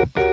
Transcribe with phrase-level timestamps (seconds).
[0.00, 0.29] Thank you.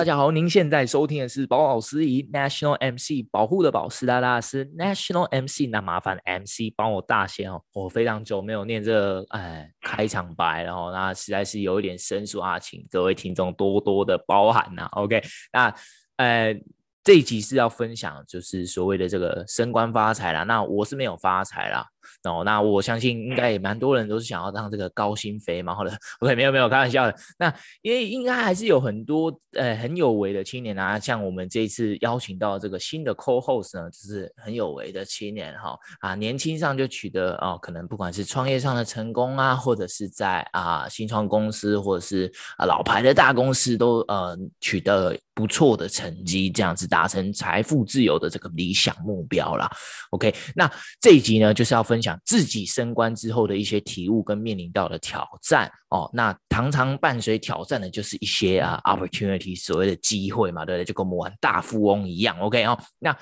[0.00, 14.88] 大家好，您现在收听的是宝老师仪 National MC 保护的保师大大师 National MC，那麻烦 MC 帮我大写哦，我非常久没有念这个哎开场白，然后那实在是有一点生疏啊，请各位听众多多的包涵呐。
[14.92, 15.22] OK，
[15.52, 15.74] 那
[16.16, 16.58] 呃。
[17.02, 20.42] 这一集是要分享，就是所谓的这个升官发财啦。
[20.42, 21.82] 那我是没有发财啦，
[22.24, 25.74] 哦，那我相信应该也蛮多人都是想要让这个高薪肥嘛。
[25.74, 27.14] 好的，OK，没有没有开玩笑的。
[27.38, 45.16] 那因为应该还是有很多呃很有为的青年啊，像我们这一次邀请到这个新的 co-host 呢，就是很有为的青年哈啊，年轻上就取得哦，可能不管是创业上的成功啊，或者是在啊新创公司或者是啊老牌的大公司都呃取得。
[45.32, 49.70] 不错的成绩，这样子达成财富自由的这个理想目标啦。
[50.10, 56.08] OK，那这一集呢，就是要分享自己升官之后的一些体悟跟面临到的挑战哦。
[56.12, 60.84] 那常常伴随挑战的，就是一些啊 opportunity，所谓的机会嘛，对不对？
[60.84, 62.38] 就跟我们玩大富翁一样。
[62.38, 63.16] OK 哦，那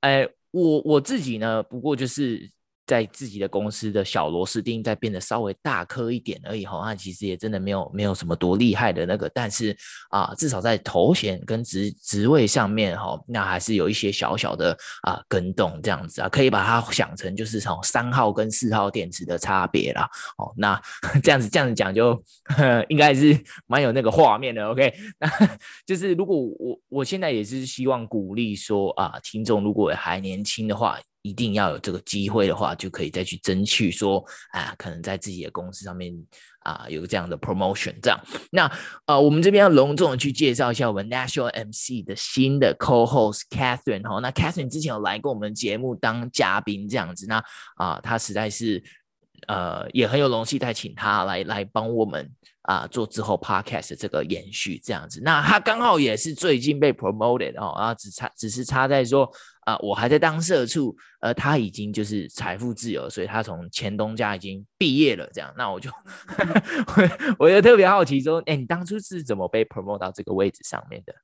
[0.00, 2.50] 呃，我我自己呢，不过就是。
[2.86, 9.74] 在自己的公司的小螺丝钉在变得稍微大颗一点而已哈，那其实也真的没有没有什么多厉害的那个，但是
[10.10, 20.08] 啊，至少在头衔跟职职位上面哈，那还是有一些小小的啊更动这样子啊，可以把它想成就是从三号跟四号电池的差别啦。
[20.36, 20.78] 哦，那
[21.24, 24.62] 这样子这样子讲就呵应该是蛮有那个画面的。
[24.68, 25.28] OK，那
[25.86, 30.98] 就是如果我我现在也是希望鼓励说啊，听众如果还年轻的话。
[31.24, 34.22] 一定要有这个机会的话，就可以再去争取说，
[34.52, 36.14] 啊，可能在自己的公司上面
[36.60, 38.20] 啊，有这样的 promotion 这样。
[38.52, 38.70] 那
[39.06, 44.18] 呃，我们这边要隆重的去介绍一下我们 National MC 的新的 co-host Catherine 哈。
[44.20, 47.42] 那 Catherine 之前有来过我们节目当嘉宾这样子，那
[47.76, 48.84] 啊，她实在是
[49.46, 52.30] 呃也很有荣幸再请她来来帮我们
[52.64, 55.22] 啊做之后 podcast 的这个延续这样子。
[55.24, 59.26] 那她刚好也是最近被 promoted 哦，然后只差只是差在说。
[59.64, 65.28] 啊，我还在当社畜，而他已经就是财富自由，所以他从前东家已经毕业了。
[65.32, 65.90] 这样，那我就，
[67.38, 71.14] 我就特别好奇说，哎，你当初是怎么被 promote 到这个位置上面的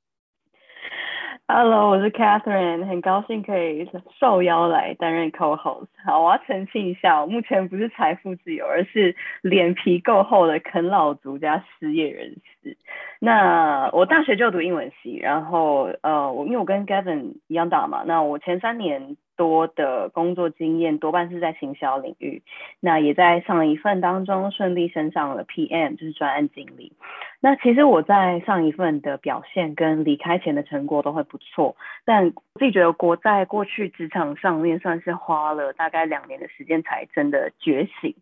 [1.53, 3.85] ？Hello，我是 Catherine，很高兴可以
[4.21, 5.89] 受邀来担任 co-host。
[6.05, 12.77] 好，我要澄清一下，我目前不是财富自由，而是脸皮够厚的啃老族加失业人士。
[13.19, 22.43] 那我大学就读英文系，然后呃，我因为我跟 Gavin 一样大嘛，那我前三年多的工作经验多半是在行销领域，
[22.79, 26.93] 那也在上一份当中顺利升上了 PM，就是专案经理。
[27.41, 31.75] 那其实我在上一份的表现跟离开前的成果都会不错，
[32.05, 38.15] 但我自己觉得我在过去职场上面算是花了大概两年的时间才真的觉醒。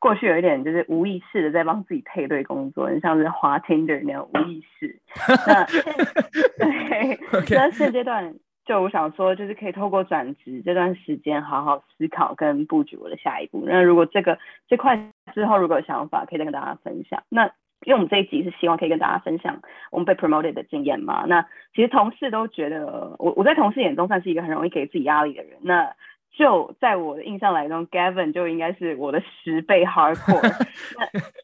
[0.00, 4.98] 过去有一点就是无意识的在帮自己配对工作，像是滑 Tinder 那样无意识。
[5.46, 5.64] 那
[6.58, 7.20] 对，
[7.54, 8.34] 那现阶段
[8.64, 13.62] 就我想说，就是可以透过转职这段时间好好思考跟布局我的下一步。
[13.66, 14.38] 那如果这个
[14.68, 14.98] 这块
[15.34, 17.22] 之后如果有想法，可以再跟大家分享。
[17.28, 17.50] 那
[17.84, 19.60] 因为我们这一集是希望可以跟大家分享
[19.90, 25.92] 我们被 promoted 的经验嘛，那其实同事都觉得我我在同事眼中算是一个很容易给自己压力的人，那
[26.32, 30.40] 就在我的印象来中，Gavin 就应该是我的十倍 hardcore。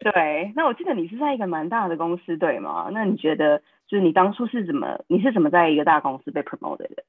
[0.03, 2.89] 那对，那我记得你是在一个蛮大的公司对吗？
[2.91, 7.03] 那你觉得就是你当初是怎么，你是怎么在一个大公司被 promoted 的？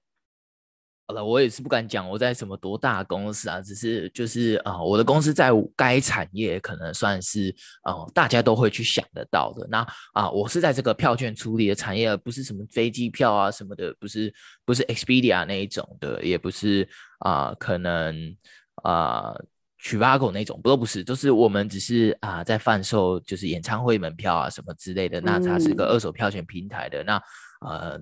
[1.07, 7.53] 好了，我也是不敢讲我在什么多大公司啊，只是就是啊、我的公司在该产业可能算是
[7.83, 9.67] 哦、大家都会去想得到的。
[9.69, 14.33] 那啊、我是在这个票券处理的产业，不是什么飞机票啊什么的，不是
[14.65, 16.87] 不是 Expedia 那一种的，也不是
[17.19, 18.35] 啊、可能
[18.83, 19.35] 啊
[19.83, 25.19] Trivago 那种，不都不是，都是我们只是啊、呃，在贩售就是演唱会门票啊什么之类的。
[25.21, 27.21] 那它是个二手票选平台的，那
[27.61, 27.99] 呃。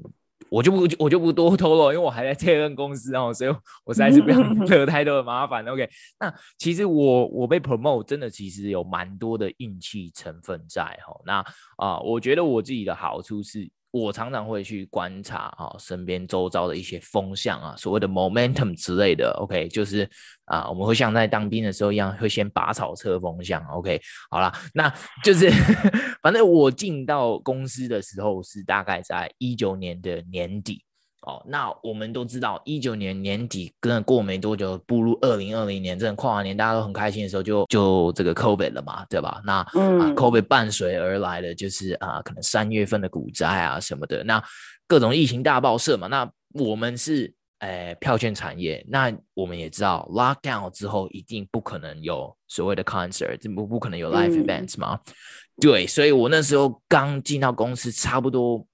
[0.49, 3.53] 我就不我就不多透露，因为我还在这份公司哦，所以
[3.83, 5.63] 我实在是不想惹太多的麻烦。
[5.67, 5.87] OK，
[6.19, 11.15] 那其实我我被 promote 真的其实有蛮多的运气成分在哈。
[11.23, 11.39] 那
[11.77, 13.69] 啊、呃，我觉得我自己的好处是。
[13.91, 20.09] 我常常会去观察啊，身边周遭的一些风向啊，所谓的 momentum 之类的，OK，就是
[20.45, 23.99] 啊，我们会像在当兵的时候一样，会先拔草测风向，OK，
[24.29, 24.93] 好啦，那
[25.23, 25.49] 就是
[26.21, 30.83] 反正我进到公司的时候是大概在一九年的年底。
[31.29, 39.39] 好，那我们都知道，一九年年底跟过没多久，步入二零二零年，这跨完年大家都很开心的时候就，就就这个 COVID 了嘛，对吧？
[39.45, 44.43] 那、嗯啊、COVID 伴随而来的就是啊，可能三月份的股灾啊什么的，那
[44.87, 46.07] 各种疫情大爆射嘛。
[46.07, 54.99] 那我们是诶票券产业，那我们也知道 lockdown 之后一定不可能有所谓的 concert，不不可能有 live events 嘛。
[55.05, 55.13] 嗯、
[55.61, 58.65] 对，所以我那时候刚进到公司，差不多。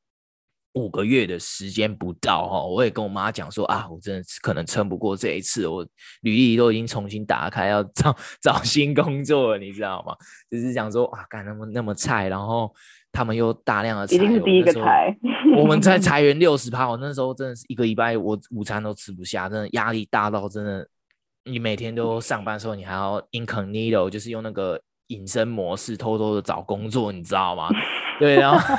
[0.76, 5.86] 五个月的时间不到哈，我也跟我妈讲说啊，我真的可能撑不过这一次，我
[6.22, 10.14] 履历都已经重新打开，要找找新工作了，你知道吗？
[10.52, 12.70] 就是讲说啊，干那么那么菜，然后
[13.12, 15.16] 他们又大量的裁，一定是第一个裁，
[15.58, 20.86] 我们在 裁员六十趴，我那时候真的是一个礼拜我午餐都吃不下，真的压力大到真的，
[21.46, 27.70] 你每天都上班的时候，你还要 incognito，就是用那个隐身模式偷偷的找工作，你知道吗？
[28.20, 28.60] 对，然后。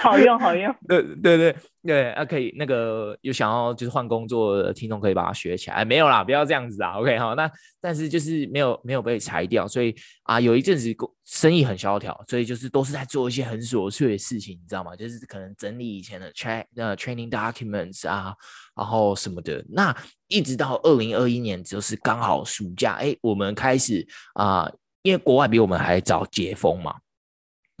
[0.00, 0.74] 好用，好用。
[0.88, 5.84] 对对对对，啊，可以那个有想要就是换工作的听众可以把它学起来。
[5.84, 6.98] 没有啦，不要这样子啊。
[6.98, 7.48] OK 哈，那
[7.80, 9.94] 但是就是没有没有被裁掉，所以
[10.24, 10.92] 啊有一阵子
[11.24, 14.96] 生意很萧条，所以就是都是在做一些很琐碎的事情，你知道吗？
[14.96, 18.34] 就是可能整理以前的 track 呃 training documents 啊，
[18.74, 19.64] 然后什么的。
[19.68, 19.96] 那
[20.26, 24.04] 一直到二零二一年，就是刚好暑假，哎，我们开始
[24.34, 24.68] 啊，
[25.02, 26.96] 因为国外比我们还早解封嘛。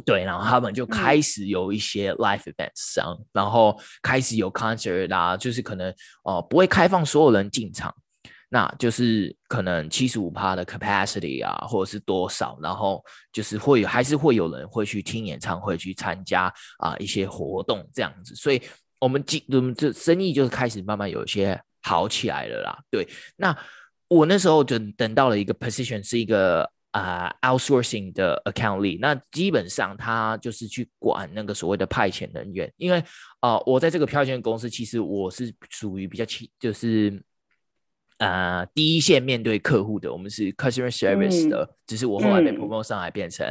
[0.04, 5.90] 对，然后他们就开始有一些 live events 上，嗯、然后开始有 concert 啊，就是可能
[6.24, 7.94] 哦、呃、不会开放所有人进场，
[8.48, 16.46] 那就是可能七十五趴的 capacity 啊，或者是多少，然后就是会有还是会有人会去听演唱会，去参加
[16.78, 18.60] 啊、呃、一些活动这样子，所以
[18.98, 22.76] 我们进我们这生意就是开始慢慢有一些好起来了啦。
[22.90, 23.06] 对，
[23.36, 23.56] 那
[24.08, 26.68] 我那时候就等到了一个 position 是一个。
[26.92, 32.98] 啊、uh，outsourcing 的 account lead，那基本上他就是去管那个所谓的派遣人员，因为
[33.40, 37.22] 啊、呃，我在这个票券公司，其实我是属于比较轻，就是
[38.18, 43.46] 呃第一线面对客户的，我们是 customer service 的，嗯、只是我后来被 promote 上来变成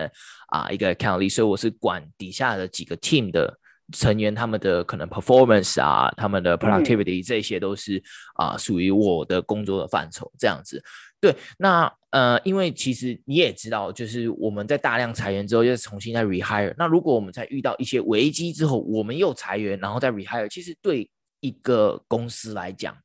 [0.49, 3.57] 啊、嗯呃、一个 account lead，所以我是管底下的几个 team 的
[3.91, 7.97] 成员，他们的可能 performance 啊，他们的 productivity、嗯、这些都是
[8.35, 10.79] 啊、呃、属于我的工作的范畴，这样子。
[11.21, 16.73] 对，那呃，因为其实你也知道，就是我们在大量裁员之后，又重新再 rehire。
[16.77, 21.09] 那如果我们在遇到一些危机之后，我们又裁员，然后再 rehire，其实对
[21.39, 22.97] 一个公司来讲，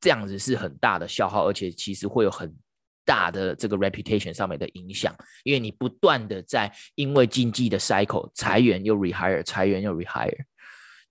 [0.00, 2.54] 这样子是很大的消耗，而且其实会有很
[3.04, 10.44] 大的这个 reputation 上面的影响，因为你不断的在因为经济的 cycle 裁员又 rehire，裁员又 rehire。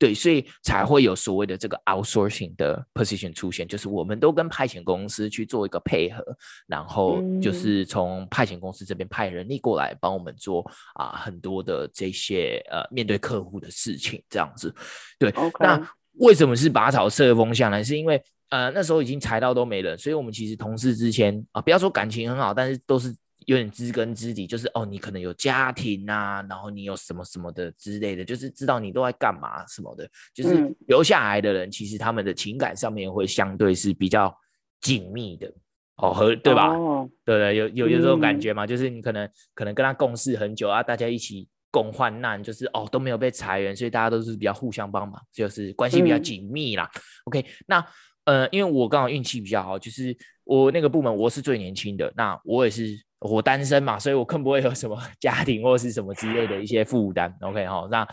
[0.03, 6.21] 对，所以才会有所谓的这个 outsourcing 的 position 出现，就是我们都跟派遣公司去做一个配合，
[6.67, 14.75] 然后就是从派遣公司这边派人力过来帮我们做啊很多的这些呃面对客户的事情，这样子。
[15.17, 15.63] 对，Okay.
[15.63, 15.89] 那
[16.19, 17.81] 为什么是拔草射风向呢？
[17.81, 23.15] 是因为呃那时候已经裁到都没人，所以我们其实同事之间啊，不要说感情很好，但是都是。
[23.47, 34.35] 有点知根知底，就是哦，你可能有家庭啊，然后你有什么什么的之类的，就是知道你都在干嘛什么的，就是留下来的人，其实他们的情感上面会相对是比较
[34.81, 35.51] 紧密的
[35.97, 36.67] 哦，和对吧？
[36.69, 38.65] 哦、对对，有有有这种感觉嘛？
[38.65, 46.89] 嗯、就是你可能可能跟他共事很久啊，大家一起共患难，就是哦都没有被裁员，所以大家都是比较互相帮忙，就是关系比较紧密啦。
[46.93, 47.85] 嗯、OK，那
[48.25, 53.01] 呃，因为我刚好运气比较好，就是我那个部门我是最年轻的，那我也是。
[53.23, 57.33] 我单身嘛，所以我更不会有什么 家庭或是什么之类的一些负担。
[57.41, 58.07] OK 哈，那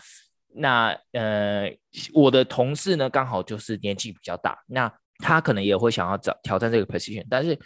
[0.55, 1.71] 那呃，
[2.15, 7.59] 我的同事呢，刚好就是年纪比较大，那他可能也会想要找挑战这个 position，但是。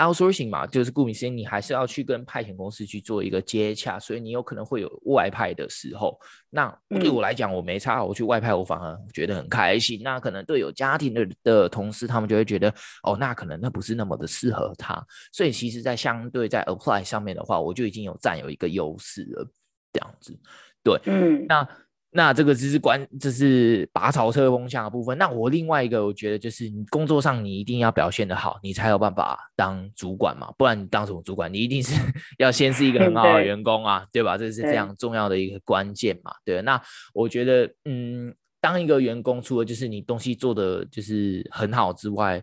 [0.00, 6.18] Outsourcing 嘛，就是顾名思义，你还是要去跟派遣公司去做一个接洽，所以你有可能会有外派的时候。
[6.48, 10.00] 那对我来讲，我没差，我去外派，我反而觉得很开心。
[10.02, 12.68] 那可能对有家庭的的同事，他们就会觉得，
[13.02, 15.00] 哦，那可能那不是那么的适合他。
[15.32, 19.46] 所以其实，在相对在 apply 上面的话，我就已经有占有一个优势了，
[19.92, 20.36] 这样子。
[20.82, 21.68] 对，嗯，那。
[22.12, 25.16] 那这个只是关，这是拔草车风向的部分。
[25.16, 30.52] 那我另外一个，我觉得就是你工作上你一定要表现得好，你才有办法当主管嘛。
[30.58, 31.52] 不然你当什么主管？
[31.54, 31.94] 你一定是
[32.38, 34.36] 要先是一个很好的员工啊，对，对吧？
[34.36, 36.32] 这是非常重要的一个关键嘛。
[36.44, 36.82] 对，对，那
[37.14, 42.42] 我觉得，嗯，当一个员工，除了就是你东西做的就是很好之外，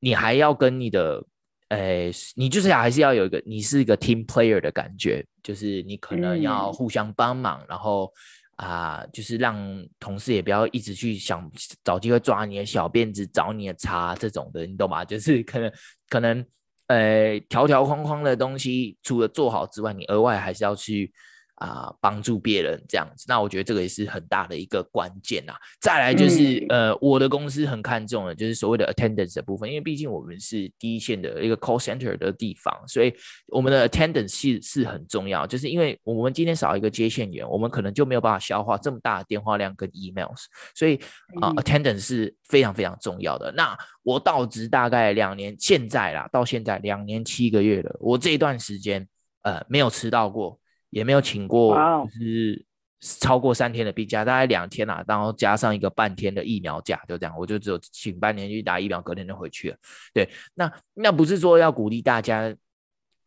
[0.00, 1.24] 你还要跟你的，
[1.70, 8.12] 诶，你就是还是要有一个，你是一个 team player 的感觉，就是你可能要互相帮忙，嗯、然后。
[8.58, 9.56] 啊，就是让
[10.00, 11.48] 同事也不要一直去想
[11.84, 15.04] 找机会抓你的小辫子，找你的茬这种的，你懂吗？
[15.06, 15.72] 就是可能
[16.08, 16.44] 可能
[16.88, 21.12] 呃条条框框的东西，除了做好之外，你额外还是要去
[21.58, 25.52] 啊，帮助别人这样子，那我觉得这个也是很大的一个关键呐。
[25.80, 33.12] 再来就是，嗯、呃，我的公司很看重的，就是所谓的 attendance 的部分，因为毕竟我们是第一线的一个 call center 的地方，所以
[33.48, 35.46] 我们的 attendance 是是很重要。
[35.46, 40.44] 就是因为我们今天少一个接线员，我们可能就没有办法消化这么大的电话量跟 emails，
[40.76, 40.94] 所以
[41.40, 43.50] 啊、呃、attendance 是非常非常重要的。
[43.50, 49.04] 那我到职大概两年，现在啦，到现在两年七个月了，我这一段时间
[49.42, 50.56] 呃没有迟到过。
[50.90, 52.64] 也没有请过，就是
[53.00, 59.76] 超过三天的病假，大概两天啊，然后加上一个半天的疫苗假，就这样，我就只有请半天去打疫苗，隔天就回去了。
[60.12, 62.54] 对，那那不是说要鼓励大家。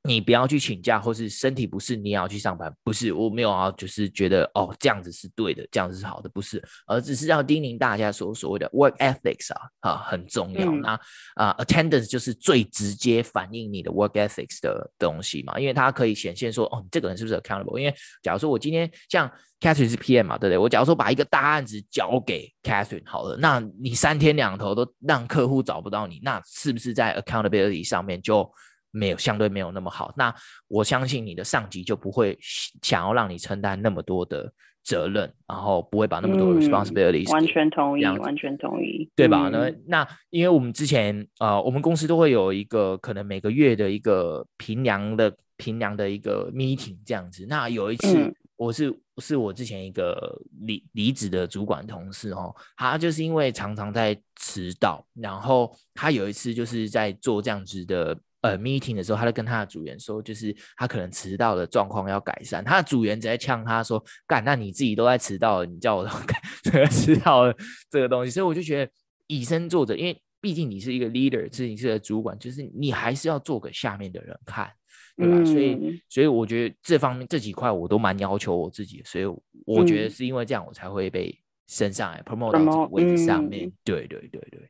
[0.04, 2.74] 你不要去请假，或是身体不适，你也要去上班。
[2.84, 10.66] 不是，我没有啊，就是觉得哦，这样子是对的，这样子是好的，不是，而只是要叮咛大家说所谓的 work ethics 啊，啊很重要。
[10.72, 11.00] 嗯、那
[11.36, 17.78] 啊，attendance 就是最直接反映你的 work ethics 的东西嘛，因为它可以显现说，哦你，这个人是不是 accountable？
[17.78, 17.94] 因为
[18.24, 20.58] 假如说我今天像 Catherine 是 PM 嘛，对不对？
[20.58, 28.52] 我假如说把一个大案子交给 Catherine 好了，那你三天两头都让客户找不到你，那是不是在 accountability 上面就？
[28.92, 30.14] 没有，相对没有那么好。
[30.16, 30.34] 那
[30.68, 32.38] 我相信你的上级就不会
[32.82, 34.52] 想要让你承担那么多的
[34.84, 37.34] 责任，然后不会把那么多 responsibilities、嗯。
[37.34, 39.50] 完全同意，完全同意，对吧？
[39.50, 47.46] 嗯、那那因为我们之前啊、呃，我们公司都会有一个可能每个月的一个平量的平量的一个 meeting 这样子。
[47.48, 58.18] 那有一次，嗯、我是是我之前一个离离职的主管同事哦，他就是因为常常在迟到，然后他有一次就是在做这样子的。
[58.42, 62.64] 呃，meeting 的时候，他就跟他的组员说，就是他可能迟到的状况要改善。
[62.64, 66.10] 他的组员直接呛他说：“干，那你自己都在迟到了，你叫我
[66.64, 67.56] 这个迟到了
[67.90, 68.92] 这个东西。”所以我就觉得
[69.28, 74.72] 以身作则，因为毕竟你是一个 leader，是你是个主管，就是你还是要做给下面的人看，
[75.16, 75.38] 对吧？
[75.38, 79.26] 嗯、所以，所以我觉得这方面这几块我都蛮要求我自己，所以
[79.68, 83.68] 我觉得是因为这样，我才会被升上来、嗯、promote 到这个位置上面。
[83.68, 84.68] 嗯、对对对对。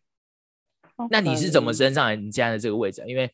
[1.09, 3.01] 那你是怎么升上来你现在的这个位置？
[3.07, 3.31] 因为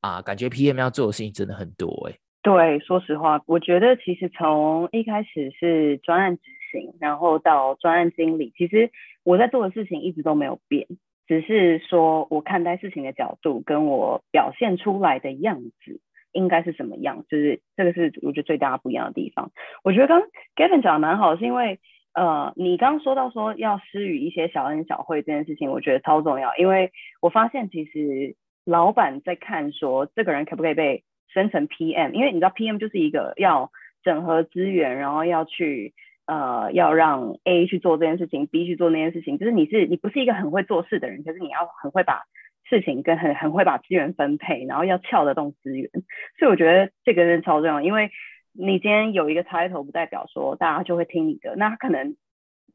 [0.00, 2.18] 啊，感觉 PM 要做的事情真的很多哎、欸。
[2.42, 6.42] 对，说实话，我觉得其实从一开始是专案执
[6.72, 8.90] 行，然后到专案经理，其实
[9.24, 10.86] 我在做的事情一直都没有变，
[11.26, 16.00] 只是说我看待事情的角度跟我表现出来的样子
[16.32, 19.52] 应该是什么样，就是这个是我觉得最大不一样的地方。
[19.84, 20.22] 我觉得刚
[20.56, 21.78] Gavin 讲的蛮好，是因为
[22.14, 26.90] 呃，你刚刚说到说要施予一些小恩小惠这件事情，我觉得超重要，因为
[27.20, 28.34] 我发现其实。
[28.70, 32.12] 老板在看说，这个人可不可以被升成 PM？
[32.12, 33.72] 因为你知道 PM 就是一个要
[34.04, 35.92] 整合资源，然后要去
[36.26, 39.38] 呃要让 A 去做这件事情，B 去做那件事情。
[39.38, 42.22] 就是你是你不是一个很会做事的人，可是你要很会把
[42.68, 45.90] 事情跟很很会把资源分配，然后要撬得动资源。
[46.38, 48.12] 所以我觉得这个人超重要，因为
[48.52, 51.56] 你今天有一个 title，不代表说大家就会听你的。
[51.56, 52.14] 那可能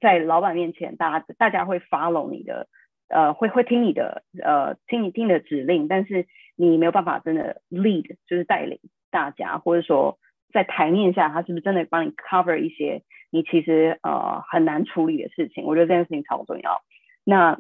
[0.01, 2.67] 在老板面前，大家大家会 follow 你的。
[3.07, 8.79] 呃，会会听你的，呃，听你听你的指令，但是你没有办法真的 lead，就是带领
[9.11, 10.17] 大家，或者说
[10.51, 15.65] 在台面下，他是不是真的帮你 cover 一些你其实呃很难处理的事情？
[15.65, 16.81] 我觉得这件事情超重要。
[17.23, 17.59] 那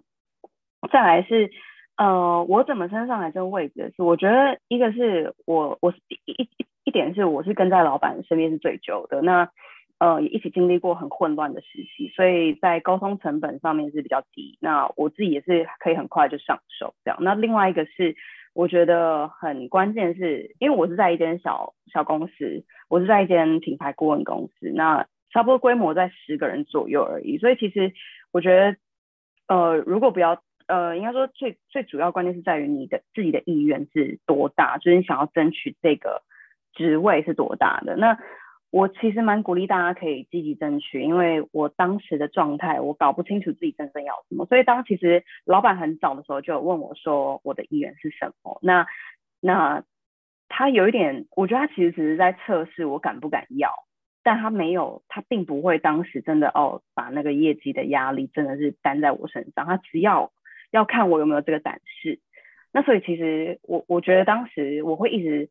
[0.91, 1.51] 再来是，
[1.97, 6.49] 呃，我怎么升上来这个位置是，我觉得一个是我我一一
[6.83, 9.21] 一点是我是跟在老板身边是最久的。
[9.21, 9.49] 那
[9.97, 14.57] 呃，也一起经历过很混乱的时期，所以在沟通成本上面是比较低。
[14.59, 17.17] 那我自己也是可以很快就上手这样。
[17.21, 18.13] 那另外一个是，
[18.53, 27.37] 我觉得很关键是，因为我是在一间小小公司，我是在一间品牌顾问公司，那差不多规模在十个人左右而已。
[27.37, 27.93] 所以其实
[28.33, 28.77] 我觉得，
[29.47, 36.21] 呃，如果不要，呃，应该说最最主要关键是在于你的自己的意愿是多大，就是你想要争取这个
[36.73, 38.19] 职位是多大的那。
[38.75, 48.85] 我其实蛮鼓励大家可以积极争取，因为我当时的状态，我搞不清楚自己真正要什么，所以当其实老板很早的时候就有问我说我的意愿是什么，那
[49.39, 49.85] 那
[50.49, 53.71] 他有一点，我觉得他其实只是在测试我敢不敢要，
[54.23, 60.33] 但他没有，他并不会当时真的哦把那个业绩的压力真的是担在我身上，他只要
[60.71, 62.19] 要看我有没有这个胆识，
[62.73, 65.49] 那所以其实我我觉得当时我会一直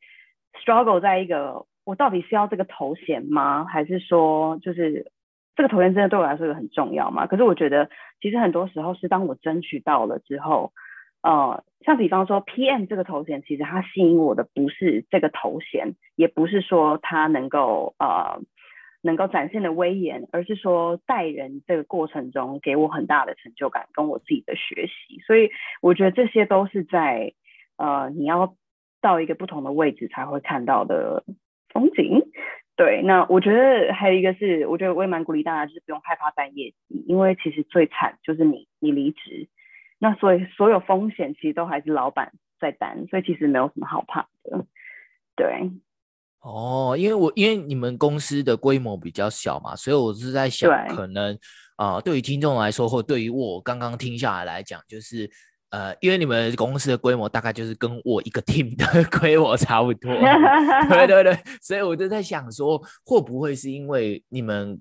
[0.62, 1.64] struggle 在一个。
[1.84, 3.64] 我到底是要这个头衔吗？
[3.64, 5.12] 还是说，就是
[5.54, 7.26] 这个头衔真的对我来说有很重要吗？
[7.26, 10.72] 可是我觉得，其实很多时候是当我争取到了之后，
[11.22, 18.40] 呃，像比方说 PM 这个头衔，其实它吸引我的不是这个头衔，也不是说它能够呃
[19.02, 25.20] 能够展现的威严，而是说带人这个过程中给我很大的成就感，跟我自己的学习。
[25.26, 25.50] 所以
[25.82, 27.34] 我觉得这些都是在
[27.76, 28.56] 呃你要
[29.02, 31.22] 到一个不同的位置才会看到的。
[31.74, 32.22] 风景，
[32.76, 39.48] 对，那我觉得还有一个是，我觉得我也蛮鼓励大家，就是不用害怕担业绩，因为其实最惨就是你你离职，
[39.98, 44.64] 那所以所有风险其实都还是老板在担，所以其实没有什么好怕的。
[45.36, 45.68] 对，
[46.40, 51.36] 哦，因为我因为你们公司的规模比较小嘛，所以我是在想，可能
[51.76, 55.28] 啊、呃，对于听众来说，或对于我刚刚听下来来讲，就是。
[55.74, 58.86] 呃，因为你们公司的规模大概就是跟我一个 team 的
[59.18, 60.08] 规模差不多，
[60.88, 64.80] 对对对，所以我就在想说，会不会是因为你们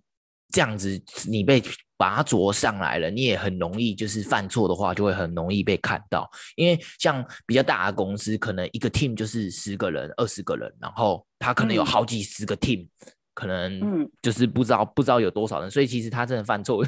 [0.51, 1.63] 这样子，你被
[1.97, 6.29] 拔擢上来了，你也很容易就是犯错的话，就会很容易被看到。
[6.55, 12.83] 因为像比较大的公司，可能一个 team 就是十个人、二十个人，然后他可能有好几十个 team。
[12.83, 12.87] 嗯
[13.33, 16.85] 可能就是不知道、嗯、不知道有多少人，所以其实他真的犯错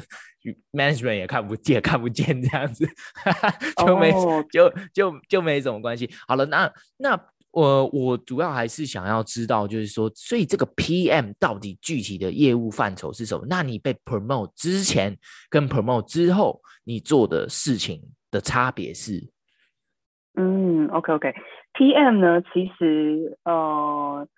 [0.72, 2.88] ，management 也看不见看不见这样子，
[3.84, 4.44] 就没、oh.
[4.50, 6.08] 就就就没什么关系。
[6.28, 13.44] 好了，那那我我主要还是想要知道，就是说，所以这个 PM 到底具体的业务范畴是什么？
[13.48, 15.16] 那你被 promote 之前
[15.50, 18.00] 跟 promote 之后，你做的事情
[18.30, 19.30] 的差别是？
[20.38, 24.28] 嗯，OK OK，PM 呢，其实呃。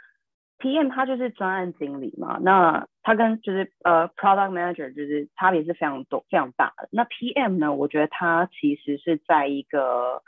[0.61, 6.89] PM 他就是专案经理嘛，那他跟就是呃 Product Manager 就是差别是非常多非常大的。
[6.91, 10.21] 那 PM 呢，我觉得他其实是在一个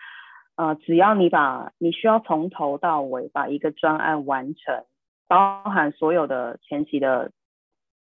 [0.54, 4.84] 呃，只要你把你需要从头到尾把一个专案完成，
[5.26, 7.32] 包含所有的前期的，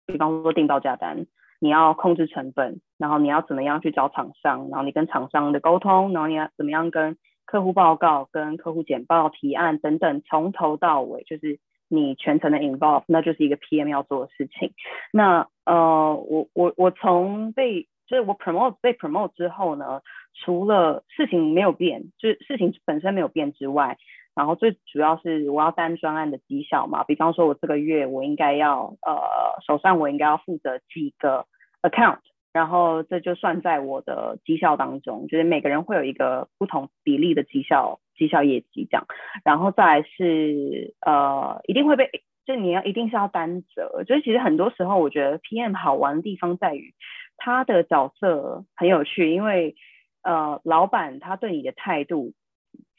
[0.05, 1.25] 比方说订报价单，
[1.59, 11.59] 你要控制成本，然后你要怎么样去找厂商，然后你跟厂商的沟通，然后你要怎么样跟客户报告、跟客户简报、提案等等，从头到尾就是。
[11.91, 14.73] 你全程的 involve，那就是一个 PM 要做的事情。
[15.11, 20.01] 那呃，我我我从被就是我 promote 被 promote 之后呢，
[20.33, 23.97] 除了事情没有变，就是事情本身没有变之外，
[24.33, 27.03] 然后最主要是我要担专案的绩效嘛。
[27.03, 31.45] 比方说，我这个月我应该要呃手上我应该要负责几个
[31.81, 32.19] account。
[32.53, 39.05] 然后这就算在我的绩效当中，就是每个人会有一个不同比例的绩效绩效业绩这样，
[39.43, 42.09] 然后再来是呃一定会被，
[42.45, 46.93] 就你要一定是要担责，就是其实很多时候我觉得 PM 好玩的地方在于
[47.37, 49.75] 他的角色很有趣，因为
[50.23, 52.33] 呃老板他对你的态度。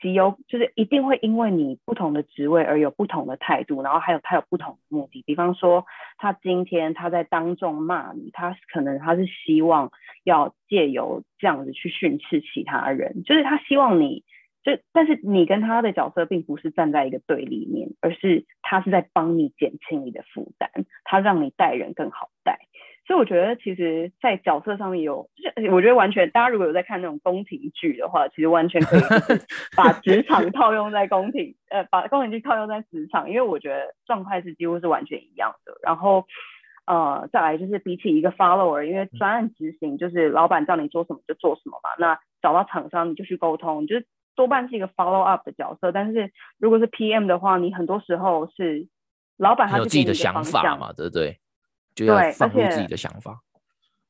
[0.03, 5.22] 极有就是一定会因为你不同的职位而有不同的态度，然后还有他有不同的目的。
[5.25, 5.87] 比方说，
[6.18, 9.92] 他今天他在当众骂你，他可能他是希望
[10.25, 14.25] 要借由这样子去训斥其他人，就是他希望你
[14.62, 20.70] 就，但是你跟他的角色并不是站在一个对立面，而是他是在帮你减轻你的负担，
[21.05, 22.59] 他让你带人更好带。
[23.05, 29.01] 所以我觉得，其实，在角色上面有，就是我觉得完全，大家如果有在看那种宫廷剧的话，其实完全可以
[29.77, 35.77] 把职场套用在宫廷，呃，把宫廷剧套用在职场，因为我觉得状态是几乎是完全一样的。
[35.83, 36.25] 然后，
[36.87, 45.92] 呃，再来就是比起一个 follower，因为专案执行就是老板叫你做什么就做什么嘛，那找到厂商你就去沟通，就是多半是一个 follow up 的角色。
[45.92, 48.87] 但是如果是 PM 的话，你很多时候是
[49.37, 51.38] 老板他有自己的想法嘛，对不对？
[51.95, 53.40] 就要放入自己的想法。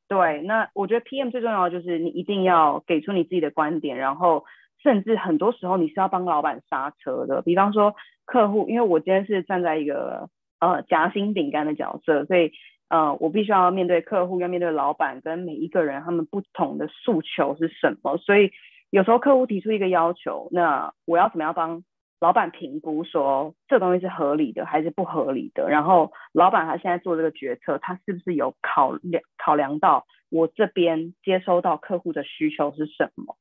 [0.07, 4.45] 对，对，那我觉得 PM 最重要的就是你一定要给出你自己的观点，然后
[4.83, 7.43] 甚至很多时候你是要帮老板刹车的。
[7.43, 10.29] 比方说客户，因为我今天是站在一个
[10.61, 12.53] 呃夹心饼干的角色，所以
[12.89, 18.17] 呃我必须要面对客户，要面对老板跟每一个人他们不同的诉求是什么。
[18.19, 18.53] 所以
[18.93, 21.83] 有时候客户提出一个要求，那我要怎么样帮？
[22.21, 33.37] 老板评估说这东西是合理的还是不合理的，然后老板他现在做这个决策，他是不是有考量考量到我这边接收到客户的需求是什么？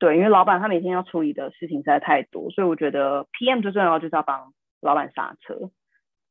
[0.00, 5.70] 对，因为老板他每天要处理的事情实在太多，所以我觉得 PM 最重要就是要帮老板刹车，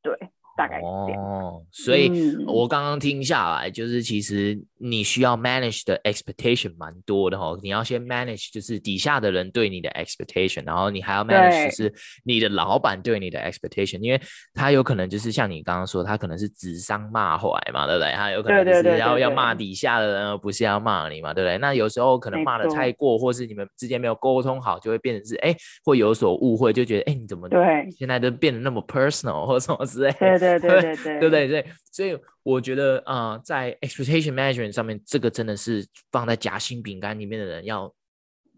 [0.02, 0.28] 对。
[0.56, 7.56] 大概哦，所以我刚刚听下来，就是其实你需要 manage 的 expectation 蛮多的哈。
[7.62, 14.20] 你要先 manage 就是底下的人对你的 expectation，然后你还要 manage 就是你的老板对你的 expectation，因为
[14.54, 18.12] 他有可能就是像你刚刚说，他可能是指桑骂槐嘛，对不对？
[18.12, 21.58] 他有可能就是要要骂底下的人，而不是要骂你嘛，对不对？
[21.58, 30.16] 那有时候可能骂的太过，或是你们之间没有沟通好，就会变成是哎，会有所误会，就觉得哎，你怎么对现在都变得那么 personal 或什么之类的。
[30.18, 37.92] 对对对对对对对对，所以我觉得啊、呃，在 expectation management 上面，这个真的是放在夹心饼干里面的人要，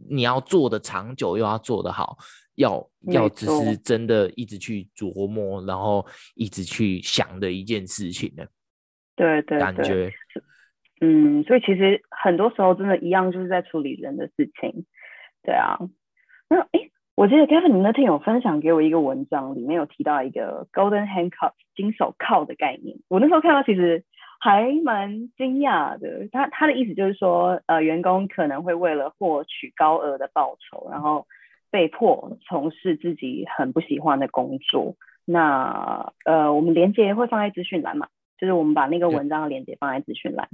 [0.08, 2.16] 你要做的长久，又要做得好，
[2.56, 8.44] 要要只是真的一直去琢磨，然后一直去想的一件事情呢。
[9.14, 10.12] 对，对对，感觉，
[11.00, 14.84] 嗯，所以其实很多时候真的一样，就是在处理人的事情。
[15.42, 15.78] 对啊，
[16.48, 16.90] 那哎。
[17.16, 22.98] 我记得 Kevin 你那天有分享给我一个文章，里面有提到一个 Golden Handcuff 金手铐的概念。
[23.08, 24.04] 我那时候看到其实
[24.38, 26.28] 还蛮惊讶的。
[26.30, 31.26] 他他的意思就是说，呃，员工可能会为了获取高额的报酬，然后
[31.70, 34.94] 被迫从事自己很不喜欢的工作。
[35.24, 40.50] 那呃，我们连接会放在资讯栏嘛，就是我们把那个文章的连接放在资讯栏。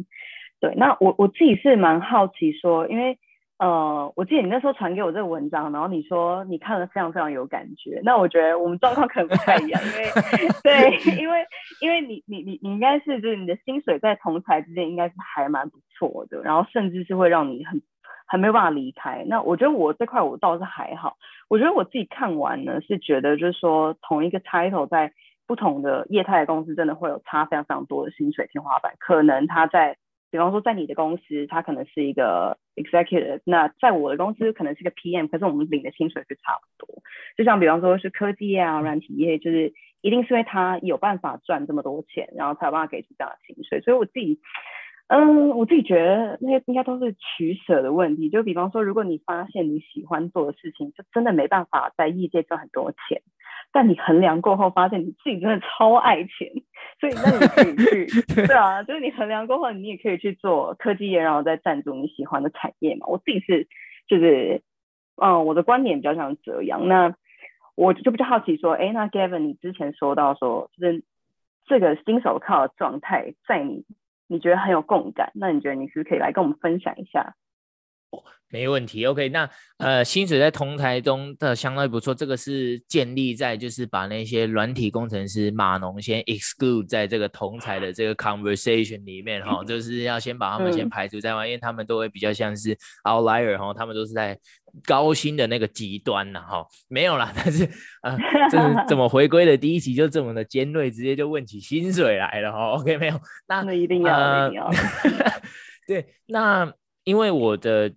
[0.61, 3.19] 对，那我我自己是蛮好奇说，因为。
[3.63, 8.01] 呃，我记得你那时候传给我这个文章，然后你说你看了非常非常有感觉。
[8.03, 10.11] 那我觉得我们状况可能不太一样，因为
[10.65, 11.47] 对，因为
[11.81, 17.81] 因为你你你你应该是就是你的薪水在同台之间应该是还蛮不错的，然后甚至是会让你很
[18.27, 19.25] 很没有办法离开。
[19.29, 25.13] 那我觉得我这块我倒是还好，我觉得我自己看完呢是觉得就是说同一个 title 在
[25.47, 29.97] 不同的业态的公司真的会有差非常非常多的薪水天花板，可能他在。
[30.33, 37.03] 比方说，在你的公司，他可能是一个 executive，那在我的公司可能是个 PM，可是我们领的薪水是差不多。
[37.37, 43.83] 就像比方说是科技业啊、软体业，就是一定是因为他有办法赚这么多钱，然后才有办法给出这样的薪水。
[43.83, 44.41] 所以我自己，
[45.09, 48.31] 嗯，我自己觉得那些应该都是取舍的问题。
[48.31, 53.21] 就比方说，如果你发现你喜欢做的事情，就真的没办法在业界赚很多钱。
[53.73, 56.53] 但你衡量过后，发现你自己真的超爱钱，
[57.01, 63.07] 所以那你可以去， 对啊，就是你衡量过后，你也可以去做科技业，然后再赞助你喜欢的产业嘛。
[63.07, 63.67] 我自己是，
[64.07, 64.63] 就是，
[65.17, 66.87] 嗯，我的观点比较像这样。
[66.87, 67.15] 那
[67.75, 71.03] 我就比较好奇说，哎，那 Gavin，你之前说到说，就是
[71.67, 73.85] 这个新手铐的状态，在你
[74.29, 77.35] 你觉得很有共感，那你觉得你是不是可以来跟我们分享一下？
[78.51, 79.49] 没问题，OK，那
[79.79, 94.39] 呃，薪水在同台中的相当于不错，这个是建立在就是把那些软体工程师码农先 exclude 在这个同台的这个 conversation 里面哈，就是要先把他们先排除在外，嗯、因为他们都会比较像是 outlier 哈，他们都是在
[94.85, 97.65] 高薪的那个极端呐哈，没有啦，但是
[98.03, 98.19] 呃，
[98.51, 104.71] 这是 怎么回归的第一集就这么的尖锐，直接就问起薪水来了哈，OK，没有，那，那一定要，呃、一定要，
[105.89, 106.71] 对，那
[107.05, 107.91] 因为我的。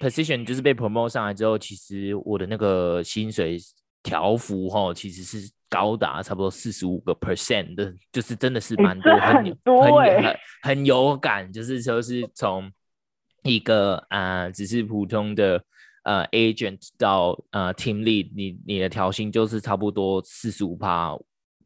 [0.00, 3.58] Position 就是被 promote 上来之后，其实我的那个薪水
[4.02, 12.72] 条幅哈，其实是高达差不多四十五个 percent 的，就是真的是蛮多，很多很很很有感，就是说是从
[13.42, 15.62] 一个啊、呃，只是普通的
[16.04, 21.14] 呃 agent 到呃 team lead，你你的调薪就是差不多四十五趴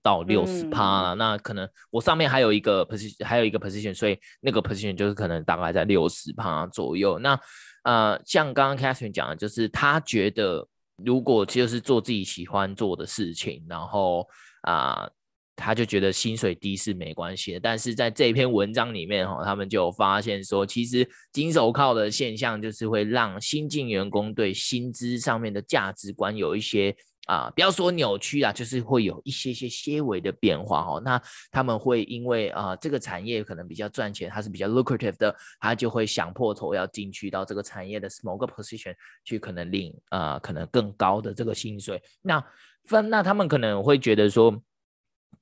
[0.03, 7.39] 到六十趴了，那可能我上面还有一个 position，还有一个 position，所以那个 position 就是可能大概在六十趴左右，那。
[7.85, 10.67] 呃，像刚刚 Catherine 讲的，就是他觉得
[10.97, 14.29] 如果就是做自己喜欢做的事情，然后
[14.63, 15.09] 啊、
[15.57, 17.61] 他就觉得薪水低是没关系的。
[17.61, 26.97] 但是在这篇文章里面哈，他们就有发现说，其实金手铐的现象就是会让新进员工对薪资上面的价值观有一些。
[27.27, 31.03] 啊，不要说扭曲啊，就是会有一些些些微的变化哦。
[31.05, 42.03] 那他们会因为啊，这个产业可能比较赚钱，它是比较 lucrative 的，他就会想破头要进去到这个产业的某个 position 去，可能领啊，可能更高的这个薪水。
[42.23, 42.45] 那
[42.85, 44.63] 分，那他们可能会觉得说。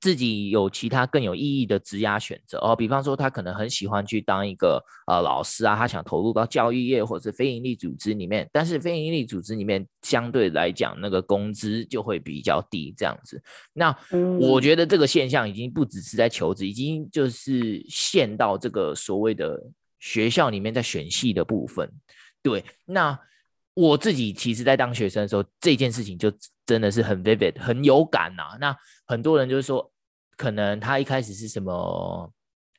[0.03, 13.41] 自己有其他更有意义的职涯选择哦，比方说他可能很喜欢去当一个呃老师啊，他想投入到教育业或者是非营利组织里面，但是非营利组织里面相对来讲那个工资就会比较低这样子。
[13.71, 13.97] 那
[14.41, 19.57] 我觉得这个现象已经不只是在求职，已经就是陷到这个所谓的
[20.01, 21.89] 学校里面在选系的部分。
[22.41, 23.17] 对，那
[23.73, 26.29] 我自己其实在当学生的时候，这件事情就
[26.65, 28.57] 真的是很 vivid，很有感呐、啊。
[28.59, 29.89] 那很多人就是说。
[30.43, 32.29] 可能他一开始是什么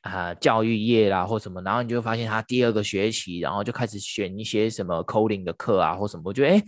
[0.01, 6.63] 啊、教育业啦或什么，然后你就发现他第二个学期，然后就开始选一些什么 coding 的课啊或什么，我觉得哎，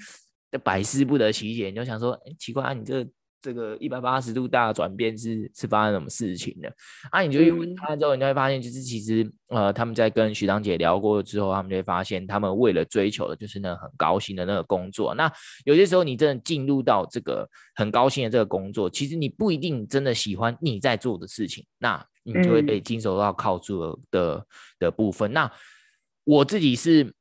[0.49, 3.09] 这百思不得其解，你就想说，哎，奇怪啊，你这个。
[3.41, 6.73] 这个一百八十度大的转变是是发生什么事情的？
[7.11, 15.13] 啊，你就去问他之后，你就会发现，就是其实呃，他们在跟徐长姐聊过之后，他们就会发现，他们为了追求的就是那个很高薪的那个工作。
[15.15, 15.31] 那
[15.65, 24.47] 有些时候，你真的进入到这个很高薪的这个工作，其实你不一定真的喜欢你在做的事情，那你就会被金手到靠住了的
[24.79, 25.31] 的部分。
[25.31, 25.51] 那
[26.23, 27.13] 我自己是。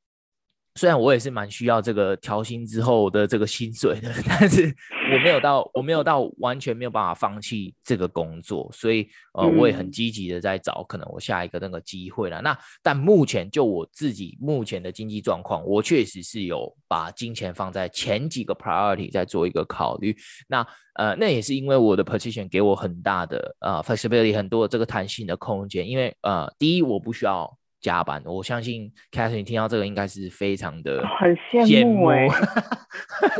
[0.76, 4.72] 虽然我也是蛮需要这个调薪之后的这个薪水的， 但是
[5.12, 12.42] 我没有到我没有到完全没有办法放弃这个工作，所以呃我也很积极的在找可能我下一个那个机会了。
[12.42, 20.14] 那但目前就我自己目前的经济状况，我确实是有把金钱放在前几个 priority 在做一个考虑。
[20.46, 27.50] 那呃那也是因为我的 position 给我很大的呃 flexibility 很多的这个弹性的空间，因为呃第一我不需要。
[27.86, 28.20] 加班。
[28.24, 32.30] 我相信 Catherine 听到这个应该是非常的很羡慕哎、欸。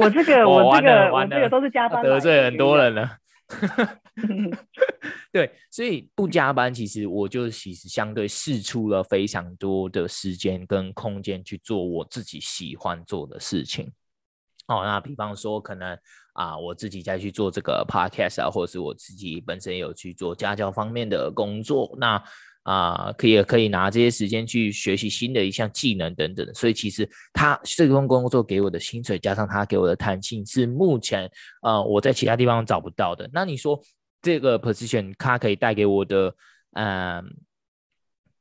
[0.00, 3.16] 我这个 我这个我这个都是加班得罪很多人了。
[5.32, 13.90] 对，所以不加班，其实我就其实相对试出了非常多的时间跟空间去做我自己喜欢做的事情。
[14.68, 15.98] 哦，那比方说可能
[16.34, 22.22] 啊，我自己再去做这个 podcast 啊，或者是我自己本身有去做家教方面的工作，那
[22.66, 26.52] 啊，可以可以拿这些时间去学习新的一项技能等等。
[26.52, 31.30] 所以其实他这份工作给我的薪水，加上他给我的弹性，是目前
[31.62, 33.30] 呃我在其他地方找不到的。
[33.32, 33.80] 那你说
[34.20, 36.34] 这个 position 它可以带给我的
[36.72, 37.24] 嗯、呃、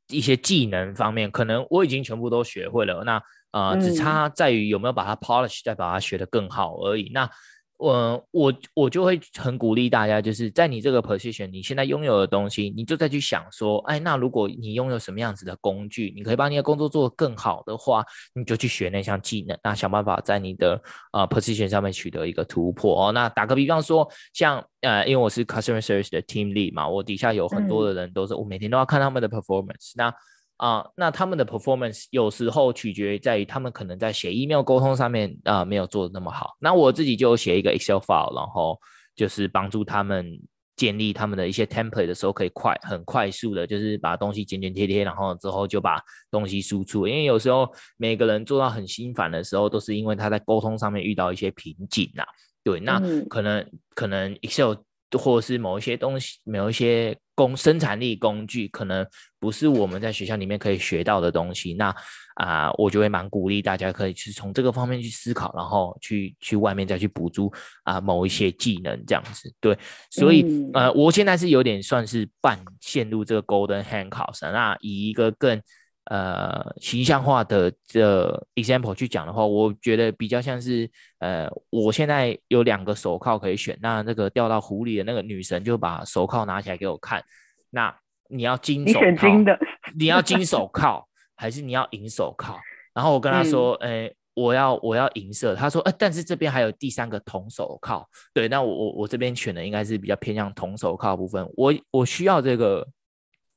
[0.08, 3.04] 一些技能方面，可能我已经全部都学会了。
[3.04, 7.12] 那啊、呃，只差在于有没有把它 polish，再把它学得更好而已。
[7.14, 7.30] 那
[7.78, 20.80] 我、呃、我我就会很鼓励大家，就是在你这个 position，你现在拥有的东西，你就再去想说，哎，那如果你拥有什么样子的工具，你可以把你的工作做得更好的话，你就去学那项技能，那想办法在你的
[21.12, 23.12] 呃 position 上面取得一个突破哦。
[23.12, 29.92] 那打个比方说，像呃，因为我是 customer service 的 team lead 嘛，我底下有很多的人都是，嗯、我每天都要看他们的 performance。
[29.96, 30.12] 那
[30.56, 36.56] 啊、呃，那他们的 performance 有时候取决于在于他们可能在写 email 沟通上面啊、呃、没有做的那么好。
[36.60, 38.78] 那我自己就写一个 Excel file，然后
[39.14, 40.38] 就是帮助他们
[40.76, 47.06] 建立他们的一些 template 的时候，可以快很快速的，就是把东西剪剪贴贴，然后之后就把东西输出。
[47.06, 52.24] 因为有时候每个人做到很心烦的时候，都是因为他在沟通上面遇到一些瓶颈呐。
[52.64, 54.74] 对，那可能、嗯、可能 Excel。
[55.16, 59.06] 或者是某一些东西，某一些工生产力工具，可能
[59.38, 61.74] 不是我们在学校里面可以学到的东西。
[61.74, 61.88] 那
[62.34, 67.52] 啊、呃，我就会蛮鼓励大家可以去从这个方面去思考，然后去去外面再去补足
[67.84, 69.52] 啊、呃、某一些技能这样子。
[69.60, 69.76] 对，
[70.10, 74.50] 所以、嗯、呃，我现在是有点算是半陷入这个 golden handcuffs。
[74.52, 75.60] 那以一个更
[76.08, 80.88] 呃，形象化的这 example 去讲的话，我觉得比较像是，
[81.18, 87.24] 呃，我现在有两个手铐可以选，那那个掉到湖里的那个女神就把手铐拿起来给我看，
[87.70, 87.92] 那
[88.28, 89.58] 你要金手铐，你选金的，
[89.98, 92.56] 你要金手铐还是你要银手铐？
[92.94, 102.86] 然后我跟她说，哎、嗯欸，我要我要银色，他说，呃，但是这边还有第三个铜手铐，对，那我我我这边选的应该是比较偏向铜手铐部分，我我需要这个，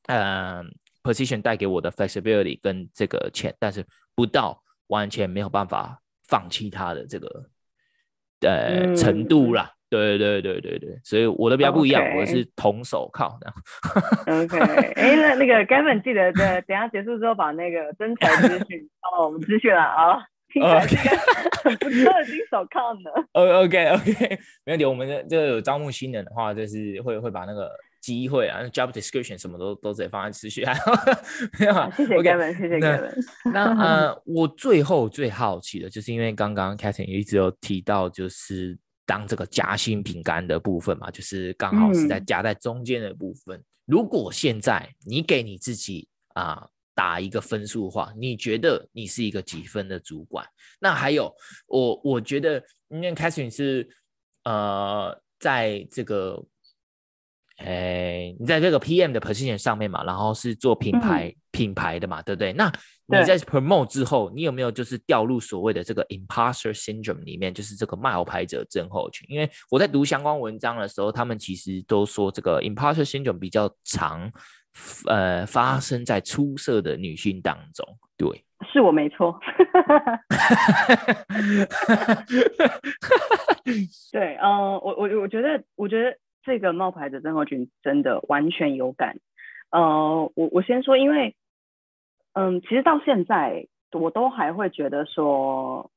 [0.07, 0.63] 嗯、呃。
[1.09, 7.45] Position 带给我的 flexibility 跟这个钱，但是不到完全没有办法放弃它的这个
[8.41, 9.71] 呃、嗯、程度啦。
[9.89, 14.43] 对对对对对，所以我的比较不一样.我是铜手铐这样。
[14.43, 14.59] OK，
[14.93, 20.19] 哎，那那个 Gavin 记得在等下结束之后把那个真才资讯哦，我们资讯了啊，
[20.53, 21.17] 听起来是个
[21.63, 23.09] 很不错的金手铐呢。
[23.33, 27.71] OK OK，没问题，我们这这有招募新人的话，就是会会把那个。
[28.01, 30.73] 机会啊，job description 什么都都直接放在持续 啊。
[31.59, 33.13] 没有，谢谢 Gavin，谢谢 Gavin。
[33.51, 43.57] 那 呃，我最后最好奇的就是，因为刚刚 Catherine 一直有提到，就是当这个夹心饼干的部分嘛，就是刚好是在夹在中间的部分。
[43.57, 50.45] 嗯、如果现在你给你自己啊、呃、打一个分数的话，你觉得你是一个几分的主管？
[50.79, 51.33] 那还有，
[51.67, 53.87] 我我觉得，因为 Catherine 是
[54.45, 56.41] 呃在这个。
[57.65, 62.53] 哎，你在这个 PM 的 position 上面嘛，然后是做品牌、嗯、品牌的嘛，对不对？
[62.53, 62.71] 那
[63.07, 69.27] 你在 promote 之后，你有没有就是掉入所谓的这个 imposter syndrome 里面，就是这个冒牌者症候群？
[69.29, 74.31] 因为我在读相关文章的时候，他们其实都说这个 imposter syndrome 比较常，
[75.07, 77.85] 呃，发生在出色的女性当中。
[78.15, 78.41] 对，
[78.71, 79.37] 是我没错。
[84.11, 86.15] 对，嗯、呃，我我我觉得，我觉得。
[86.43, 89.17] 这个冒牌者症候群真的完全有感，
[89.71, 91.35] 呃，我我先说，因为，
[92.33, 95.91] 嗯，其实到现在我都还会觉得说，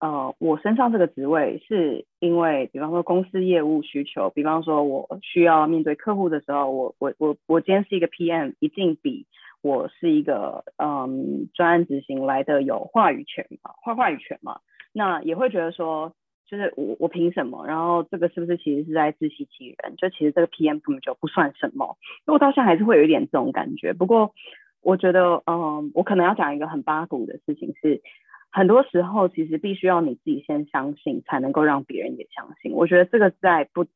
[0.00, 9.26] 呃，我身上这个职位是因为，比方说公司业务需求，比方说我需要面对客户的时候，我我我我今天是一个 PM，一定比
[9.60, 14.60] 我是一个嗯专案执行来的有话语权嘛，话话语权嘛，
[14.92, 16.14] 那也会觉得说。
[16.46, 17.66] 就是我我凭什么？
[17.66, 19.96] 然后这个是不是其实是在自欺欺人？
[19.96, 21.96] 就其实这个 PM 根本就不算什么。
[22.26, 23.92] 那我到现在还是会有一点这种感觉。
[23.92, 24.34] 不过
[24.82, 28.02] 我觉得，嗯，我可能要讲一个很八股的事情是，
[28.50, 32.72] 很多时候其实必须要你自己先相信，才能够让别人也相信。
[32.72, 33.86] 我觉得这个在不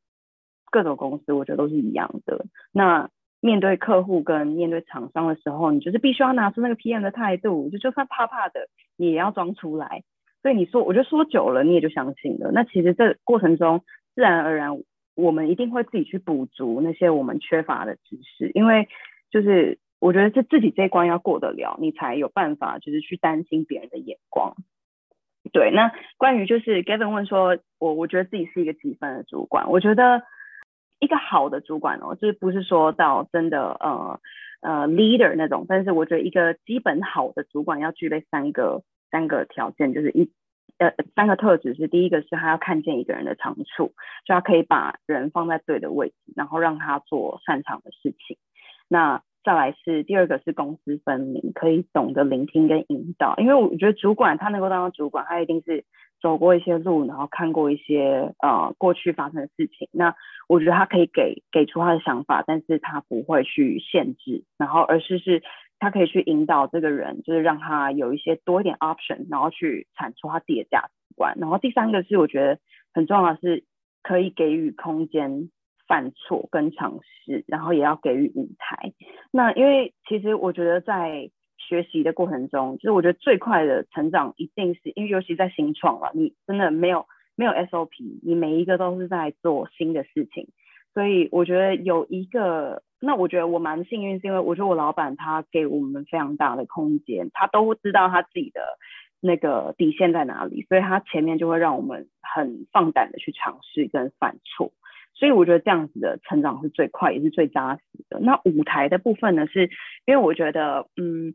[0.71, 2.47] 各种公司，我觉得都是一样的。
[2.73, 10.05] 那面对客户跟面对厂商的时候，你就是必须要拿出那个 PM 的态度，就就算怕怕的，你也要装出来。
[10.43, 12.51] 所以你说，我觉得说久了，你也就相信了。
[12.53, 13.83] 那其实这过程中，
[14.15, 14.81] 自然而然，
[15.15, 18.51] 我们一定会自己去补足那些我们缺乏的知识。
[18.55, 18.89] 因为
[19.31, 24.55] 就是我觉得是自己这一关要过得了，你才有办法就是去担心别人的眼光。
[25.53, 30.23] 对，那关于就是 Gavin 问说，我我觉得自己是一个几分的主管，我觉得
[30.99, 34.21] 一个好的主管哦，就是不是说到真的呃
[34.61, 38.83] 呃 leader 那种，但是我觉得一个基本好的主管要具备三个
[39.17, 40.31] 三个条件，就是一
[40.77, 43.95] 呃三个特质是第一个是他要看见一个人的长处，
[44.27, 48.37] 就他可以把人放在对的位置，然后让他做擅长的事情。
[48.89, 53.35] 那再来是第二个是公私分明，可以懂得聆听跟引导。
[53.39, 55.87] 因为我觉得主管他能够当到主管，他一定是
[56.21, 59.89] 走过一些路，然后看过一些呃过去发生的事情。
[59.93, 60.15] 那
[60.47, 65.43] 我觉得他可以给给出他的想法，但是他不会去限制，然后而是是
[65.79, 71.35] 他可以去引导这个人，就是让他有一些多一点 option，然后去产出他自己的价值观。
[71.39, 72.59] 然后第三个是我觉得
[72.93, 73.65] 很重要的是
[74.03, 75.51] 可以给予空间。
[75.89, 78.93] 犯错跟尝试，然后也要给予舞台。
[79.31, 90.49] 那因为其实我觉得在学习的过程中，就是我觉得最快的成长一定是因为尤其在新创了，你真的没有没有 SOP，你每一个都是在做新的事情。
[90.93, 98.61] 所以我觉得有一个，那我觉得我蛮幸运，是因为我觉得我老板他给我们非常大的空间，他都知道他自己的
[99.21, 104.73] 那个底线在哪里，所以他前面就会让我们很放胆的去尝试跟犯错。
[105.15, 108.21] 所以我觉得这样子的成长是最快也是最扎实的。
[108.21, 109.71] 那舞台的部分呢，是
[110.05, 111.35] 因为我觉得，嗯，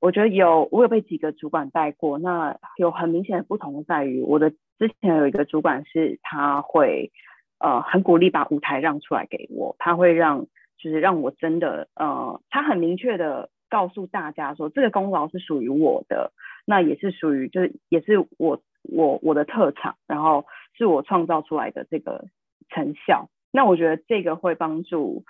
[0.00, 7.12] 我觉得有我有被几个主管带过，那有很明显的不同在于，我的之前有一个主管是他会
[7.60, 10.46] 呃很鼓励把舞台让出来给我，他会让
[10.82, 16.32] 就是让我真的呃，他很明确的告诉大家说，这个功劳是属于我的，
[16.66, 22.26] 那也是属于就是也是我我我的特长，然后是我创造出来的这个。
[22.74, 25.24] 成效，那我觉得这个会帮助，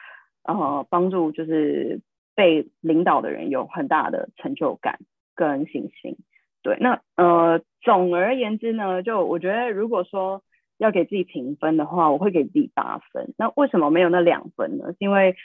[0.44, 2.00] 呃，帮助就是
[2.36, 5.00] 被领导的人有很大的成就感
[5.34, 6.16] 跟信心。
[6.62, 10.44] 对，那呃，总而言之呢，就我觉得如果说
[10.78, 13.35] 要给自己评分的话，我会给自己八分。
[13.37, 14.87] 那为什么没有那两分呢？
[14.92, 15.37] 是因为，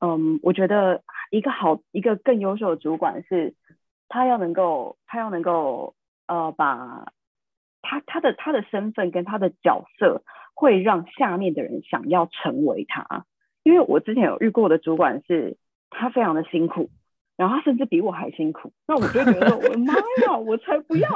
[0.00, 3.54] 嗯，我觉得一个好，一个更优秀的主管是，
[4.08, 5.94] 他要能够，他要能够，
[6.26, 7.12] 呃，把
[7.82, 10.22] 他他的他的身份跟他的角色。
[10.56, 13.24] 会让下面的人想要成为他，
[13.64, 15.56] 因为我之前有遇过的主管是，
[15.90, 16.90] 他非常的辛苦，
[17.36, 21.08] 然后他甚至比我还辛苦，那我就觉得说，我的妈呀，我才不要，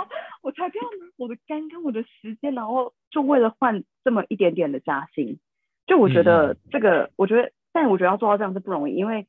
[0.43, 5.39] 我才不要拿我的肝跟我的时间，然后就为了换这么一点点的加薪，
[5.87, 9.27] 就我觉得这个，嗯、我觉得，但我觉得要做到这样是不容易，因为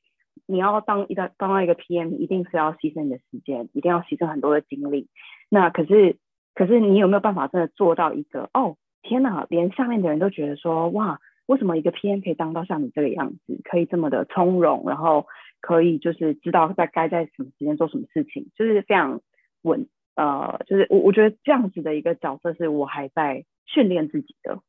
[0.48, 5.08] 你要当一个当到一个 PM，一定是要牺牲你的时间，一定要牺牲很多的精力，
[5.50, 6.18] 那可是，
[6.56, 8.78] 可是你有没有办法真的做到一个哦？
[9.02, 15.26] 天呐，连下面的人都觉得说，哇，为什么一个 PM 可以当到像你这个样子，可以这么的从容，然后
[15.62, 19.22] 可以就是知道在该在什么时间做什么事情，就是非常
[19.64, 24.60] 稳，呃，就是我我觉得这样子的一个角色是我还在训练自己的，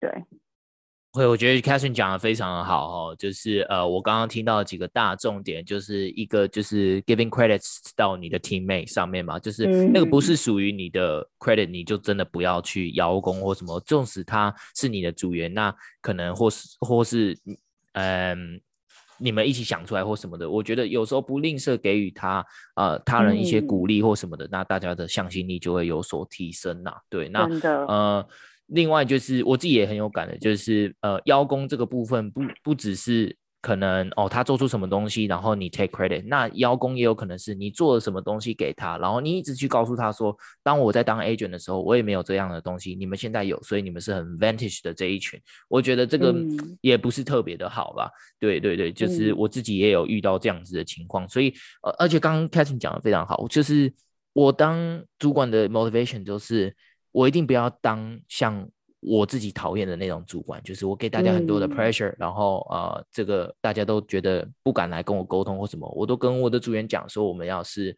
[0.00, 0.24] 对。
[1.14, 17.38] 会，我觉得 Catherine 讲的非常的好哦，就是呃，我刚刚听到几个大重点，就是一个就是 giving credits 到你的 teammate 上面嘛，就是那个不是属于你的 credit，你就真的不要去邀功或什么，纵使他是你的组员，那可能或是或是
[17.92, 18.58] 嗯，
[19.18, 22.44] 你们一起想出来或什么的，我觉得有时候不吝啬给予他
[22.76, 27.48] 呃他人一些鼓励或什么的，那大家的向心力就会有所提升呐，对，那
[27.86, 28.26] 呃。
[28.68, 46.34] 另外就是我自己也很有感的，就是呃邀功这个部分不不只是可能哦他做出什么东西，然后你 take credit，那邀功也有可能是你做了什么东西给他，然后你一直去告诉他说，当我在当 agent 的时候，我也没有这样的东西，你们现在有，所以你们是很 vantage 的这一群，我觉得这个
[46.82, 48.06] 也不是特别的好吧？
[48.06, 53.90] 嗯、对对对，就是我自己也有遇到这样子的情况，所以呃而且刚刚 Catherine 讲的非常好，就是
[54.32, 56.74] 我当主管的 motivation 就是。
[57.14, 58.66] 我一定不要当像
[59.02, 67.94] 我自己讨厌的那种主管，就是我给大家很多的 pressure，、嗯、然后呃，这个大家都觉得不敢来跟我沟通或什么，我都跟我的组员讲说，我们要是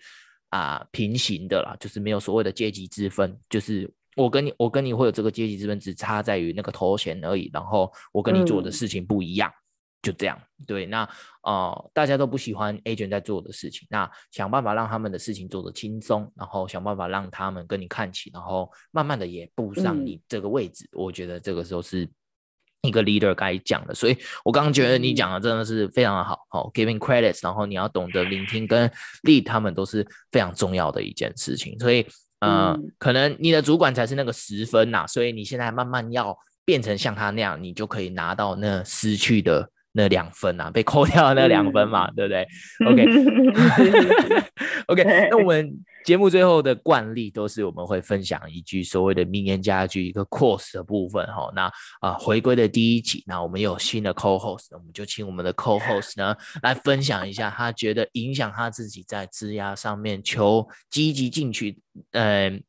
[0.49, 9.51] 啊、呃、平行的啦，就是没有所谓的阶级之分，就是我跟你我跟你会有这个阶级之分，只差在于那个头衔而已，然后我跟你做的事情不一样。
[9.51, 9.64] 嗯
[10.05, 11.09] 就这样，对，那
[11.43, 20.85] 呃，大家都不喜欢 agent 在做的事情，那想办法让他们的事情做得轻松，然后想办法让他们跟你看齐，然后慢慢的也步上你这个位置。
[20.93, 22.07] 嗯、我觉得这个时候是
[22.83, 28.87] 一个 leader 该讲的，所以我刚刚觉得你讲的真的是非常的好，好、嗯、giving credits，然后你要懂得聆听跟
[29.23, 31.79] lead 他们都是非常重要的一件事情。
[31.79, 32.07] 所以
[32.41, 39.71] 呃，嗯、可能你的主管才是那个十分呐，所以你现在慢慢要变成像他那样，你就可以拿到那失去的。
[39.97, 42.45] 那两分啊，被扣掉的那两分嘛，嗯、对不对？
[44.89, 45.73] OK，OK，那我们
[46.05, 51.49] 节目最后的惯例都是我们会分享一句所谓的名言佳句，一个 course 的部分哈。
[51.55, 51.71] 那
[52.01, 61.81] 啊，回归的第一集，那我们有新的 co-host，我们就请我们的 co-host 呢来分享一下，他觉得影响他自己在枝丫上面求积极进取，
[62.11, 62.61] 嗯、呃，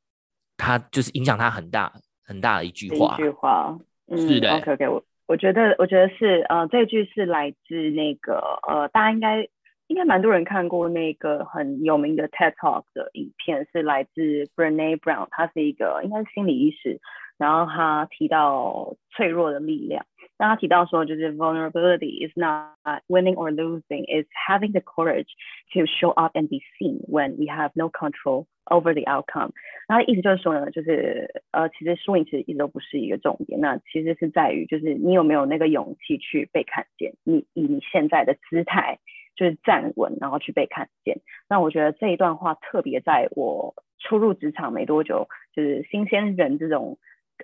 [0.55, 1.91] 他就是影响他很大
[2.23, 3.15] 很大的一句话。
[3.15, 3.75] 一句话，
[4.11, 4.51] 嗯、是的。
[4.57, 5.03] OK，OK，我。
[5.27, 9.47] 我觉得，我觉得是，呃，这句是来自那个，呃，大家应该
[9.87, 16.99] 应该蛮多人看过那个很有名的 TED Talk 的影片，是来自 Brené Brown，他是一个应该是心理医师，
[17.37, 20.05] 然后他提到脆弱的力量。
[20.37, 22.75] 那他提到说，就是 vulnerability is not
[23.07, 25.29] winning or losing, is having the courage
[25.73, 29.51] to show up and be seen when we have no control over the outcome。
[29.87, 38.99] 那意思就是说呢，就是呃，其实输赢其实一直都不是一个重点，那其实是在于就是你有没有那个勇气去被看见，你以你现在的姿态
[39.35, 41.19] 就是站稳，然后去被看见。
[41.49, 46.97] 那我觉得这一段话特别在我初入职场没多久，就是新鲜人这种。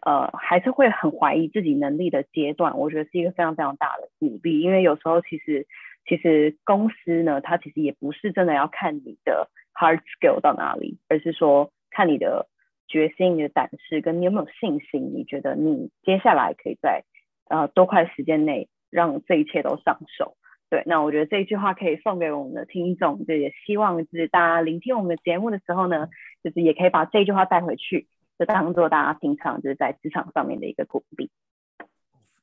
[0.06, 4.62] 呃，还是会很怀疑自己能力的阶段，我觉得是一个非常非常大的鼓励。
[4.62, 5.68] 因为有时候其实，
[6.06, 12.48] 其实公司呢，它其实也不是真的要看你的 hard skill 到哪里，而是说看你的
[12.88, 15.14] 决心、你的胆识，跟你有没有信心。
[15.14, 17.04] 你觉得你接下来可以在
[17.50, 20.36] 呃多快时间内让这一切都上手？
[20.70, 26.08] 对，那我觉得这一句话可以送给我们的听众，就也希望就是大家聆听我们的节目的时候呢，
[26.44, 28.08] 就是也可以把这句话带回去。
[28.40, 31.30] 就当做大家平常就是在职场上面的一个鼓励，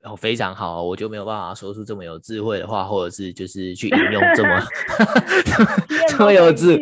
[0.02, 4.62] 哦，非常好，我就没有办法说出这么有智慧的话，或者是就是去引用这么
[6.08, 6.76] 这么有智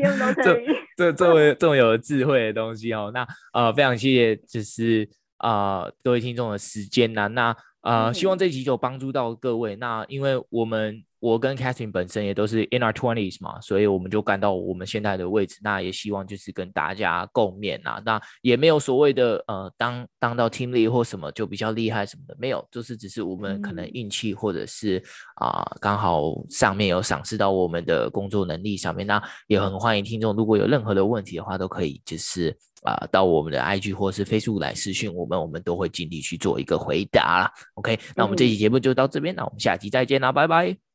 [0.44, 0.60] 这
[0.96, 3.10] 这这么这么有智慧的东西哦。
[3.14, 5.08] 那呃，非常谢谢，就是
[5.38, 7.26] 啊、呃，各位听众的时间呐、啊。
[7.28, 9.76] 那呃，希望这集就帮助到各位。
[9.76, 11.02] 那因为我们。
[11.27, 15.59] 我跟 Catherine 本身也都是 in our twenties 嘛，所以我们就赶到我们现在的位置。
[15.61, 18.01] 那也希望就是跟大家共勉啊。
[18.07, 25.03] 那也没有所谓的呃，当当到 team lead 或什么就比较厉害什么的，没有，就是只是我们可能运气或者是
[25.35, 29.05] 啊、呃，刚好上面有赏识到我们的工作能力上面。
[29.05, 37.53] 那也很欢迎听众，如果有任何的问题的话，都可以就是啊、呃，到我们的 IG 或是 Facebook 来私讯我们，我们都会尽力去做一个回答啦。
[37.74, 40.86] OK，那我们这期节目就到这边，那我们下期再见啦，拜拜。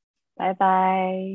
[0.41, 1.33] 拜拜。